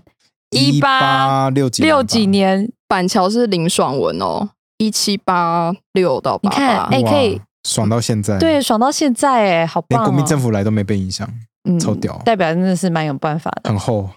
[0.51, 10.03] 一八六几六几年年，板桥是林爽文哦，一七八六到八你看，八哎，吧，可以哇爽到现在，，对，爽到现在，哎，好棒哦！
[10.03, 11.27] 连国民政府来都没被影响，
[11.69, 13.69] 嗯超屌代表真的是蛮有办法的。
[13.69, 14.09] 很厚。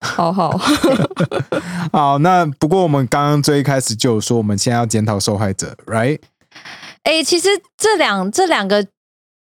[0.00, 0.58] 好好。
[1.92, 6.20] 好，那不过我们刚刚最一开始就有说，我们现在要检讨受害者，right？
[7.04, 8.84] 哎，其实这两这两个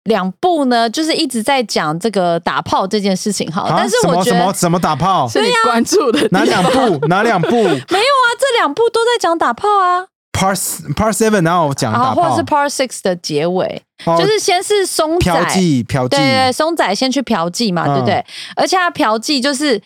[0.05, 3.51] 两部呢，就是一直在讲这个打炮这件事情。
[3.51, 5.27] 好，啊但是我觉得么什么什么打炮？
[5.27, 7.07] 是你关注的哪两部？
[7.07, 10.57] 哪两部 没有啊，这两部都在讲打炮啊，？Part
[10.95, 12.15] Part Seven 然后讲然打炮？
[12.15, 18.25] 后或者是 Part Six 的结尾，哦就是先是松仔嫖妓，嫖妓对对对，松仔先去嫖妓嘛，嗯对不对？
[18.55, 19.81] 而且他嫖妓就是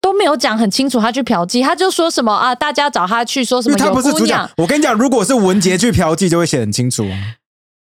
[0.00, 4.50] 都没有讲很清楚，他去嫖妓，他就说什么啊，大家找他去说什么他么有姑不是主角娘，。
[4.56, 7.06] 我跟你讲，如果是文杰去嫖妓，就会写很清楚。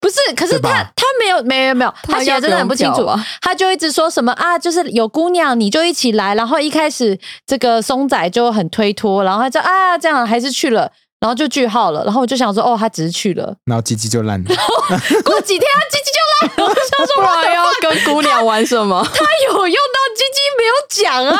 [0.00, 10.90] 不是，可是他他没有没有没有，他写的真的很不清楚不用嫖吧，他就一直说什么啊，就是有姑娘你就一起来，然后一开始这个松仔就很推脱，然后他就啊这样还是去了。
[11.22, 13.54] 然后就句号了，然后我就想说，哦，他只是去了。
[13.66, 14.50] 然后鸡鸡就烂了。
[15.24, 16.18] 过几天他鸡鸡就
[16.56, 19.00] 烂了， 我想说，不然要跟姑娘玩什么？
[19.14, 21.38] 他有用到鸡鸡没有讲啊，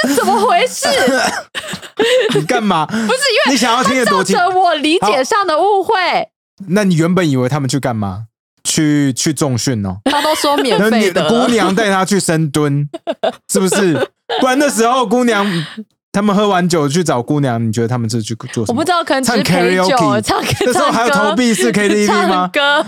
[0.08, 0.88] 是怎么回事？
[2.34, 2.86] 你干嘛？
[2.86, 4.34] 不是因为你想要听得造多清？
[4.34, 5.92] 成我理解上的误会。
[6.68, 8.28] 那你原本以为他们去干嘛？
[8.64, 9.98] 去去重训哦？
[10.06, 12.88] 他都说免费的姑娘带他去深蹲，
[13.52, 13.92] 是不是？
[14.40, 15.44] 不然那时候姑娘
[16.12, 18.74] 他们喝完酒去找姑娘，你觉得他们是去做什么？
[18.74, 22.84] 我不知道，可能唱 karaoke 唱歌，那时候还有投币式 KTV 唱吗歌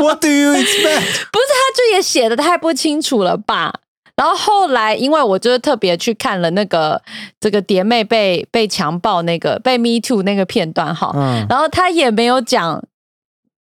[0.00, 1.00] ？What do you expect？
[1.32, 3.74] 不是，他就也写的太不清楚了吧？
[4.14, 7.00] 然后后来，因为我就是特别去看了那个
[7.40, 12.80] 这个蝶妹被被强暴那个被 Me Too 那个片段哈，嗯，然后他也没有讲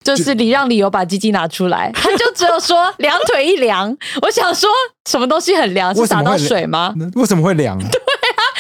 [0.03, 3.95] 就是礼让理由把鸡鸡拿出来，他就只有说两腿一凉。
[4.23, 4.67] 我想说，
[5.07, 5.95] 什么东西很凉？
[5.95, 6.93] 是打到水吗？
[7.15, 7.77] 为什么会凉？
[7.77, 8.16] 对啊，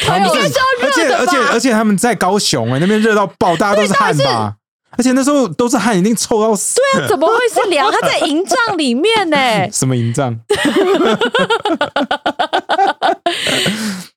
[0.07, 4.55] 他们应该是而且而且而且他们在高雄哎、那边热到爆，大家都是汗吧？
[4.97, 6.79] 而且那时候都是汗，一定臭到死。
[6.93, 7.91] 对啊，怎么会是凉？
[7.91, 9.37] 他在营帐里面呢、
[9.71, 10.35] 什么营帐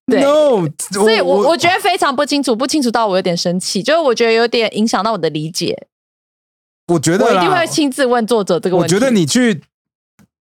[0.07, 5.87] 对？No，所以我我觉得非常不清楚，不清楚到我有点生气，就是我觉得有点影响到我的理解。
[6.89, 8.95] 我觉得我一定会亲自问作者这个问题。
[8.95, 9.63] 我觉得你去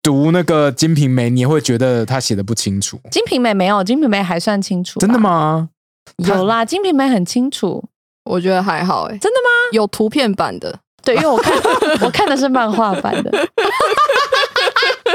[0.02, 3.00] 读那个《金瓶梅》，你也会觉得他写的不清楚。
[3.12, 5.00] 金瓶梅没有，金瓶梅还算清楚。
[5.00, 5.20] 真的？
[5.20, 5.70] 吗？
[6.18, 7.84] 有啦，金瓶梅很清楚。
[8.26, 9.50] 我觉得还好哎、真的吗？
[9.72, 11.54] 有图片版的，对，因为我看
[12.02, 13.32] 我看的是漫画版的。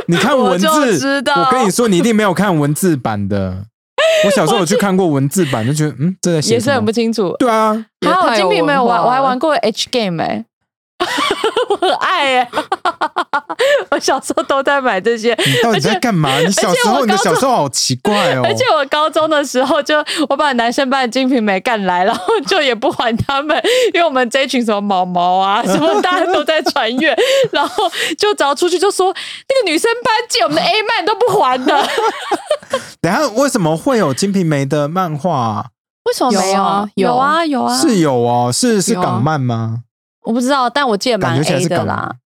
[0.06, 3.64] 你看文字，我知道我跟你说，你一定没有看文字版的。
[4.24, 6.92] 我小时候有去看过文字版，就觉得嗯，这在写什么也是很不？
[6.92, 7.34] 清楚。
[7.38, 10.44] 对啊，也还有金瓶梅，我我还玩过 H game 哎、
[11.68, 12.50] 我很爱哎、
[13.90, 16.38] 我小时候都在买这些，你到底在干嘛？
[16.38, 18.42] 你小时候，你的小时候好奇怪哦。
[18.46, 19.96] 而且我高中的时候就
[20.28, 23.56] 我把男生班的金瓶梅干来，然后就也不还他们，
[23.92, 27.16] 因为我们这一群什么毛毛啊，什么大家都在传阅，
[27.52, 29.14] 然后就只要出去就说
[29.48, 31.88] 那个女生班借我们的 A 漫都不还的，
[33.00, 35.66] 等下为什么会有《金瓶梅》的漫画啊？
[36.04, 39.83] 为什么没有啊有有啊有啊，是有哦，是是港漫吗？
[40.24, 42.10] 我不知道，但我记得蛮感觉起来 A 的啦。《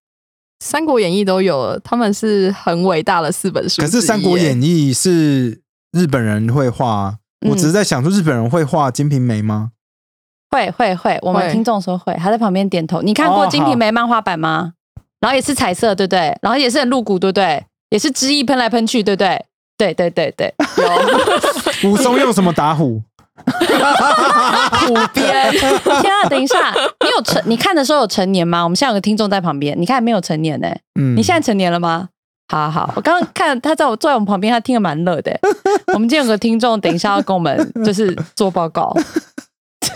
[0.65, 3.83] 三国演义》都有了，他们是很伟大的四本书。
[3.83, 5.61] 可是《三国演义》是
[5.93, 9.71] 日本人会画，嗯我只是在想说，日本人会画《金瓶梅》吗？
[10.51, 13.03] 会会会，我们会听众说会，他在旁边点头。
[13.03, 14.73] 你看过哦《金瓶梅》漫画版吗？
[15.21, 16.37] 然后也是彩色，对不对？
[16.43, 17.65] 然后也是很露骨，对不对？
[17.91, 19.45] 也是汁液喷来喷去，对不对？
[19.77, 20.53] 对对对对，
[21.89, 23.01] 武松用什么打虎？
[24.87, 26.29] 湖边，天啊！
[26.29, 26.73] 等一下，
[27.05, 27.43] 你有成？
[27.47, 28.63] 你看的时候有成年吗？
[28.65, 32.09] 我们现在有个听众在旁边，你看没有成年呢、嗯，你现在成年了吗？
[32.51, 35.39] 好好，我刚刚看他在我坐在我们旁边，他听得蛮乐的、
[35.93, 38.91] 我们今天有个听众，等一下要跟我们就是做报告，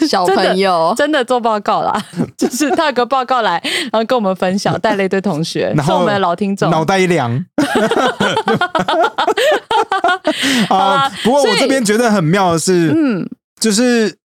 [0.09, 2.05] 小朋友，真的做报告啦，
[2.37, 3.63] 就是他有个报告来，
[3.93, 6.71] 然后跟我们分享， 带了一堆同学，然后是我们的老听众。
[6.71, 7.45] 脑袋一凉。
[10.69, 13.29] 好啊不过我这边觉得很妙的是，嗯，
[13.61, 14.17] 就是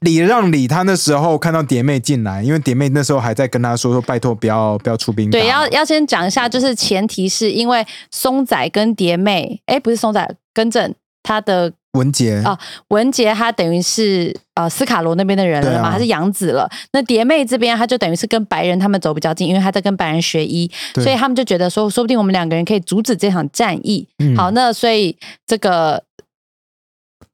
[0.00, 5.30] 礼让礼，他那时候看到蝶妹进来，因为蝶妹那时候还在跟他说说，拜托不要不要出兵。
[5.30, 12.56] 对，要要先讲一下，就是前提是因为松仔跟蝶妹，哎，不是松仔，更正他的文杰啊
[12.88, 16.70] 文杰，他等于是呃斯卡罗那边的人了嘛，啊他是养子了。
[16.92, 24.06] 那蝶妹这边，他就等于是跟白人他们走比较近，因为他在跟白人学医，所以他们就觉得说，说不定我们两个人可以阻止这场战役。
[24.18, 26.04] 嗯好，那所以这个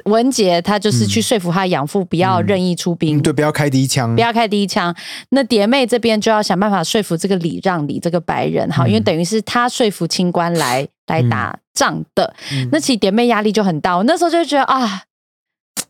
[0.06, 4.22] 文杰他就是去说服他养父不要嗯任意出兵，嗯对，不要开第一枪不。
[4.22, 4.94] 要开第一枪。
[5.30, 12.34] 那蝶妹这边就要想办法说服这个礼让礼这个白人，好，嗯因为等于是他说服清官来来打仗的。
[12.52, 15.02] 嗯那其实蝶妹压力就很大，我那时候就觉得啊。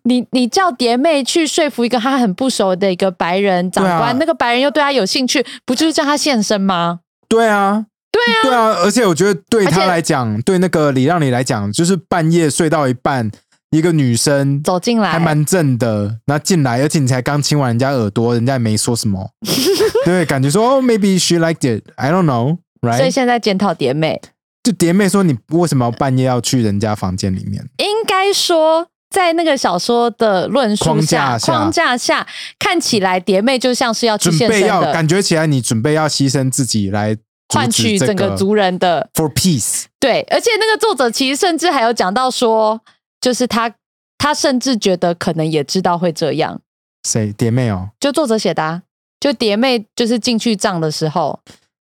[0.02, 7.00] 你你叫蝶妹去说服一个她很不熟的一个白人长官，啊那个白人又对她有兴趣，不就是叫她现身吗？
[7.29, 13.29] 对啊，对啊，对啊，而且我觉得对他而且来讲，对那个李让你来讲，就是半夜睡到一半，
[13.70, 19.31] 一个女生走进来，还蛮正的，然后进来，而且你才刚亲完人家耳朵，人家也没说什么，
[20.05, 22.98] 对，感觉说哦，maybe she liked it，I don't know，right？
[22.98, 24.20] 所以现在检讨蝶妹，
[24.66, 27.64] 就蝶妹说你为什么要半夜要去人家房间里面？
[27.79, 32.26] 应该说，在那个小说的论述框，架下框架下，
[32.59, 37.20] 看起来蝶妹就像是要去准备要感觉起来你准备要牺牲自己来阻
[37.55, 42.81] 换取整个族人的 for peace，对，而且那个作者其实甚至还有讲到说，
[43.20, 43.72] 就是他
[44.18, 46.61] 他甚至觉得可能也知道会这样，
[47.09, 47.33] 谁？
[47.35, 47.90] 蝶妹哦？
[48.00, 48.83] 就作者写的、啊，
[49.20, 51.38] 就蝶妹就是进去葬的时候，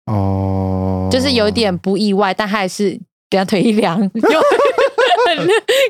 [0.08, 3.00] 哦，就是有点不意外，但他还是
[3.32, 4.41] 两腿一凉， 又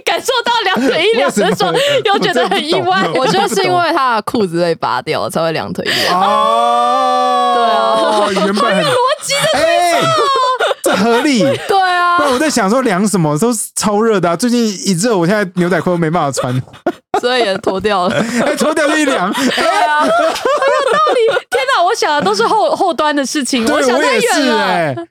[0.04, 1.72] 感受到两腿一凉的时候
[2.06, 3.08] 又觉得很意外。
[3.16, 6.20] 我觉得是因为他的裤子被拔掉了才会两腿一凉。
[6.20, 10.02] 哦，对啊，原本很逻辑的哎，
[10.84, 11.40] 这合理。
[11.68, 12.18] 对啊。
[12.18, 13.38] 不，然我在想说凉什么？
[13.38, 16.62] 都是超热的、啊，最近一热，我现在牛仔裤都没办法穿，
[17.20, 18.16] 所以也脱掉了。
[18.46, 19.32] 哎，脱掉就一凉。
[19.34, 25.06] 对啊，很有道理天哪，我想的都是后后端的事情，我，想太远了。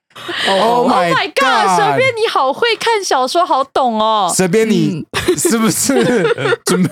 [0.49, 1.77] Oh my Oh god！
[1.77, 4.33] 随便你好会看小说，好懂哦。
[4.35, 5.05] 随便你
[5.37, 5.93] 是不是
[6.65, 6.91] 准备？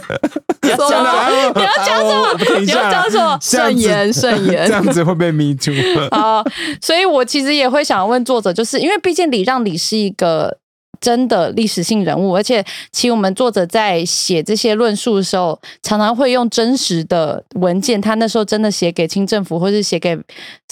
[0.68, 1.10] 什么讲的
[1.56, 5.74] 你要讲什么你要下，讲什么慎言慎言这样子会被 me too。
[6.10, 6.44] 啊，
[6.82, 10.58] 所以我其实也会想问作者，就是因为毕竟礼让礼是一个
[11.04, 20.18] 真的历史性人物，而且其实我们作者在写这些论述的时候，常常会用真实的文件，他那时候真的写给清政府，或是写给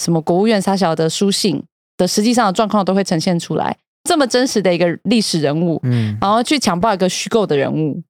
[0.01, 1.63] 什么国务院撒小的书信
[1.97, 3.77] 的实际上的状况都会呈现出来。
[4.09, 8.01] 这么真实的一个历史人物，嗯，然后去强暴一个虚构的人物，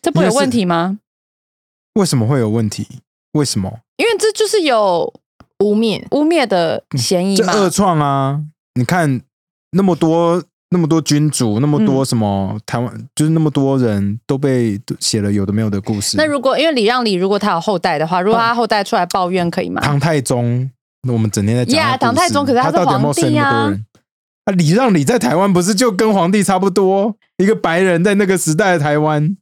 [0.00, 1.00] 这不有问题吗？
[1.94, 2.86] 为什么会有问题？
[3.32, 3.80] 为什么？
[3.96, 5.12] 因为这就是有
[5.58, 7.52] 污蔑，污蔑的嫌疑嘛。
[7.52, 8.40] 这恶创啊！
[8.74, 9.20] 你看
[9.72, 10.42] 那么多
[10.72, 16.16] 那么多君主，那么多嗯什么、台湾，就是那么多人都被写了有的没有的故事。
[16.16, 19.82] 那如果因为礼让礼，如果他有后代的话，如果他后代出来抱怨，可以吗？
[19.82, 20.70] 唐太宗，
[21.02, 23.76] 那我们整天在讲呀唐太宗可是他到底有没有生啊？
[24.44, 27.16] 啊，礼让礼在台湾不是就跟皇帝差不多？
[27.38, 29.36] 一个白人在那个时代的台湾，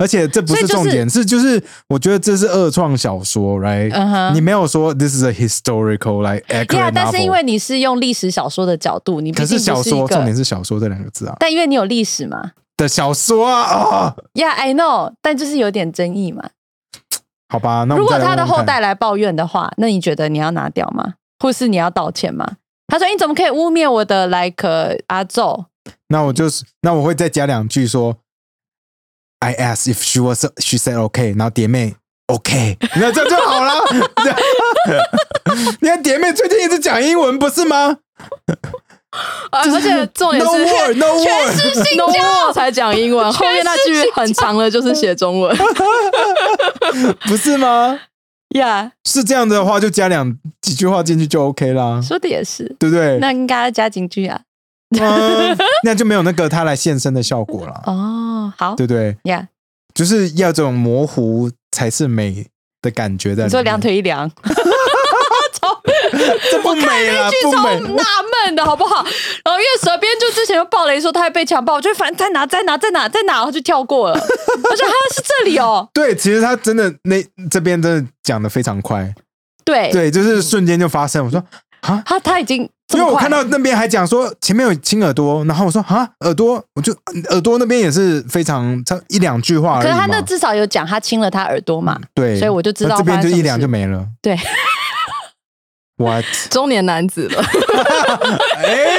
[0.00, 16.48] 而且这不是是重点，是就是我觉得这是二创小说，right？、你没有说 this is a historical like accurate 呀，但是因为你是用历史小说的角度，你毕可是小说，重点是小说这两个字啊但因为你有历史嘛的小说啊啊，，Yeah，I know，但就是有点争议嘛。
[17.50, 21.14] 好吧，那如果他的后代来抱怨的话，那你觉得你要拿掉吗？
[21.38, 22.56] 或是你要道歉吗？
[22.88, 24.66] 他说：“你怎么可以污蔑我的 like
[25.06, 25.66] 阿宙？
[26.08, 28.16] 那我就是，那我会再加两句说
[29.40, 33.74] ，I asked if she was, she said okay，然后蝶妹 OK，那这样就好了。
[35.80, 37.98] 你看蝶妹最近一直讲英文，不是吗
[39.50, 45.56] 而 而且重点？No 是 word, no word 才讲英文，后面那句很长的就是写中文。
[47.26, 47.98] 不是吗？
[48.50, 53.18] 呀，是这样的话，就加两几句话进去就 OK 啦，说的也是，对不对？
[53.18, 54.40] 那应该加进去啊。
[54.98, 59.16] 嗯 那就没有那个他来现身的效果了，哦，好对不对？
[59.24, 59.46] 呀，
[59.94, 62.46] 就是要这种模糊才是美
[62.82, 63.46] 的感觉在里面。
[63.46, 64.30] 你说两腿一凉，
[66.50, 67.80] 这不美啦，不超美。
[67.80, 68.02] 纳
[68.44, 69.04] 闷的好不好？
[69.44, 74.14] 然后因为蛇边就之前就爆雷说他还被强暴，我就反正在哪在哪在哪在哪，然后就跳过了。
[74.18, 79.14] 我说他是这里哦，对，其实他真的那这边真的讲的非常快，
[79.64, 81.24] 对，对，就是瞬间就发生。
[81.24, 81.42] 我说
[81.82, 86.92] 啊，他他已经这因为我看到那边还讲说前面有亲耳朵，然后我说啊，耳朵，我就
[87.30, 89.80] 耳朵那边也是非常差一两句话。
[89.80, 94.06] 可是他那至少有讲他亲了他耳朵嘛，对，所以我就知道那这边就一两就没了。
[94.20, 94.36] 对，
[95.96, 96.24] What？
[96.50, 97.42] 中年男子了，
[98.56, 98.96] 哎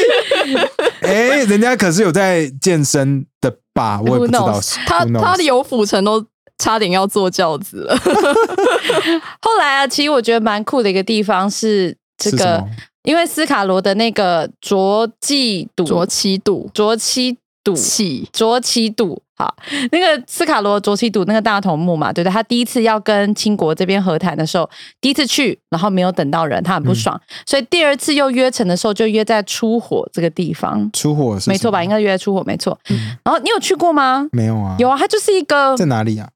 [1.02, 4.00] 哎，人家可是有在健身的吧？
[4.02, 4.60] 我也不知道。
[4.86, 5.04] 他？
[5.06, 6.24] 他有府城都
[6.58, 7.98] 差点要坐轿子了。
[9.42, 12.70] 后来啊，其实我觉得蛮酷的一个地方是这个么，
[13.04, 19.56] 因为斯卡罗的那个浊气赌浊七度浊气赌气，浊七度，好，
[19.92, 22.34] 那个斯卡罗浊七度那个大头目嘛，对不对？
[22.34, 24.68] 他第一次要跟清国这边和谈的时候，
[25.00, 31.84] 第一次去，然后没有等到人，他很不爽，嗯所以第二次又约成的时候，就约在出火这个地方，出火是没错吧？
[31.84, 32.76] 应该约在出火，没错。
[32.90, 34.28] 嗯然后你有去过吗？
[34.32, 34.76] 没有啊？
[34.80, 36.28] 有啊，它就是一个在哪里啊？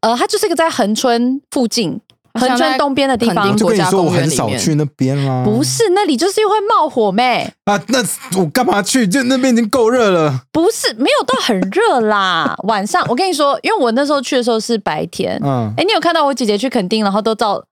[0.00, 2.00] 呃，它就是一个在恒春附近，
[2.38, 3.56] 恒好像在春东边的地方。
[3.56, 5.44] 就跟你说，我很少去那边啊。
[5.44, 7.98] 不是，那里就是会冒火妹，啊，那
[8.40, 9.06] 我干嘛去？
[9.06, 10.42] 就那边已经够热了。
[10.52, 12.54] 不是没有到很热啦。
[12.64, 17.62] 晚上我跟你说，因为我那时候去的时候是白天，嗯，哎、你有看到我姐姐去垦丁，然后都到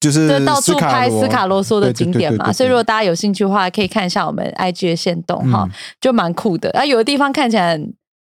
[0.00, 6.70] 就是就到处拍斯卡罗说的景点嘛，所以如果大家有兴趣的话，可以看一下我们 IG 的线动哈，嗯就蛮酷的。
[6.70, 7.76] 啊，有的地方看起来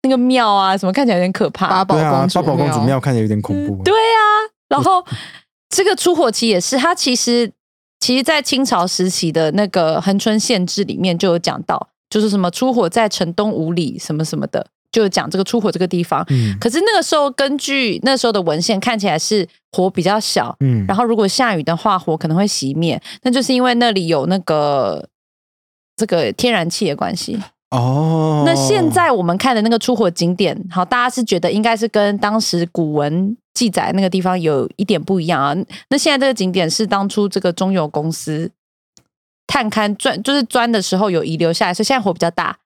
[0.02, 3.82] 那个庙啊什么看起来有点可怕，八宝八宝公主庙看起来有点恐怖。
[3.84, 4.24] 对啊，
[4.70, 5.04] 然后
[5.70, 7.50] 这个出火期也是，它其实
[8.00, 16.24] 其实，在清朝时期的那个恒春县志里面就有讲到，就是什么出火在城东五里什么什么的，就有讲这个出火这个地方。
[16.30, 25.08] 嗯可是那个时候，根据那时候的文献看起来是火比较小，嗯，然后如果下雨的话，火可能会熄灭，那就是因为那里有那个
[25.96, 27.38] 这个天然气的关系。
[27.70, 35.54] 哦，那现在我们看的那个出火景点，好，大家是觉得应该是跟当时古文记载那个地方有一点不一样啊。
[35.90, 38.50] 那现在这个景点是当初这个中油公司
[39.46, 42.56] 探勘钻，就是钻的时候有遗留下来，所以现在火比较大，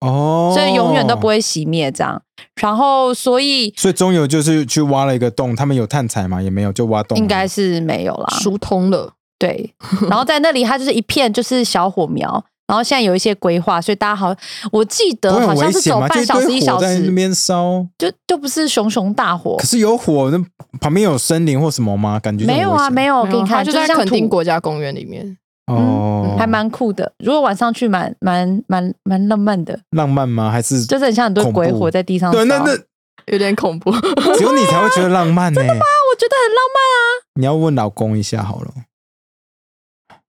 [0.00, 1.28] 哦，所以永远都不。
[1.28, 2.20] 会熄灭这样。
[2.60, 6.42] 然后，所以所以中油就是去挖了一个洞，他们有探采吗？
[6.42, 7.16] 也没有，就挖洞。
[7.16, 8.38] 应该是没有啦。
[8.40, 9.12] 疏通了。
[9.38, 9.72] 对，
[10.08, 12.44] 然后在那里它就是一片就是小火苗。
[12.70, 14.32] 然后现在有一些规划，所以大家好，
[14.70, 20.38] 我记得好像是走半小时、一小时在那时，边烧，就就不是熊熊大火可，是有火，那
[20.80, 22.20] 旁边有森林或什么吗？
[22.20, 25.36] 感觉没有啊，没有，我给你看，就在垦丁国家公园里面。
[25.66, 27.12] 哦，还蛮酷的。
[27.18, 30.48] 如果晚上去蛮，蛮蛮蛮浪漫的，浪漫吗？
[30.48, 32.38] 还是就是很像很多鬼火在地上烧。
[32.38, 32.44] 对？
[32.44, 32.70] 那那
[33.26, 35.60] 有点恐怖，只有你才会觉得浪漫呢。
[35.60, 37.02] 我觉得很浪漫啊
[37.34, 38.70] 你要问老公一下好了。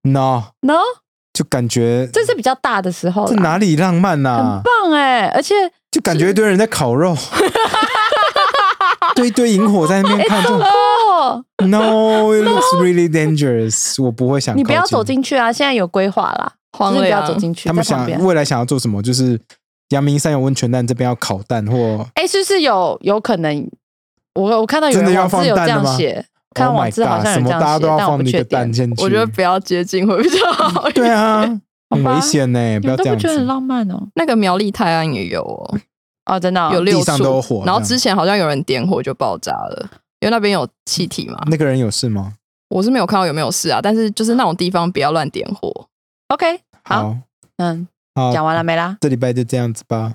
[0.03, 0.79] No，漫，no？
[1.41, 5.55] 就感觉这是比较大的时候这，哪里浪漫呐、很棒哎，而且
[5.89, 7.17] 就感觉一堆人在烤肉，
[9.15, 14.01] 堆一堆萤火在那边看，就哦，No, it looks really dangerous。
[14.03, 15.03] 我不会想，你不要走。
[15.03, 18.05] 进去啊，现在有规划啦，就是不要走进去，他们想。
[18.23, 19.01] 未来想要做什么？
[19.01, 19.39] 就是
[19.89, 23.67] 阳明山有温泉蛋，这边要烤蛋或哎，是不是有有可能？
[24.35, 25.97] 我我看到有真的要放蛋的吗
[26.53, 28.47] 看 Oh 网志好像有这样什么大家都写，但我要放一个不确定。
[28.49, 29.03] 蛋进去。
[29.03, 31.05] 我觉得不要接近会比较好一点。
[31.05, 31.41] 对啊，
[31.89, 33.45] 很危险呢，你不要这样们都不觉得很。
[33.47, 34.07] 浪漫哦？
[34.15, 35.77] 那个苗栗泰安也有哦，
[36.31, 39.89] 哦，真的哦有六地上处都有火然后之前好像有人点火就爆炸了，
[40.19, 41.37] 因为那边有气体嘛。
[41.47, 42.33] 那个人有事吗？
[42.69, 45.87] 我是没有看到有没有事啊，但是就是那种地方不要乱点火。
[46.29, 47.17] OK，好，好，
[47.57, 48.97] 嗯，好，讲完了没啦？
[49.01, 50.13] 这礼拜就这样子吧。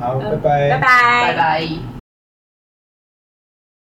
[0.00, 1.36] 好拜，拜拜，拜。
[1.36, 1.97] 拜。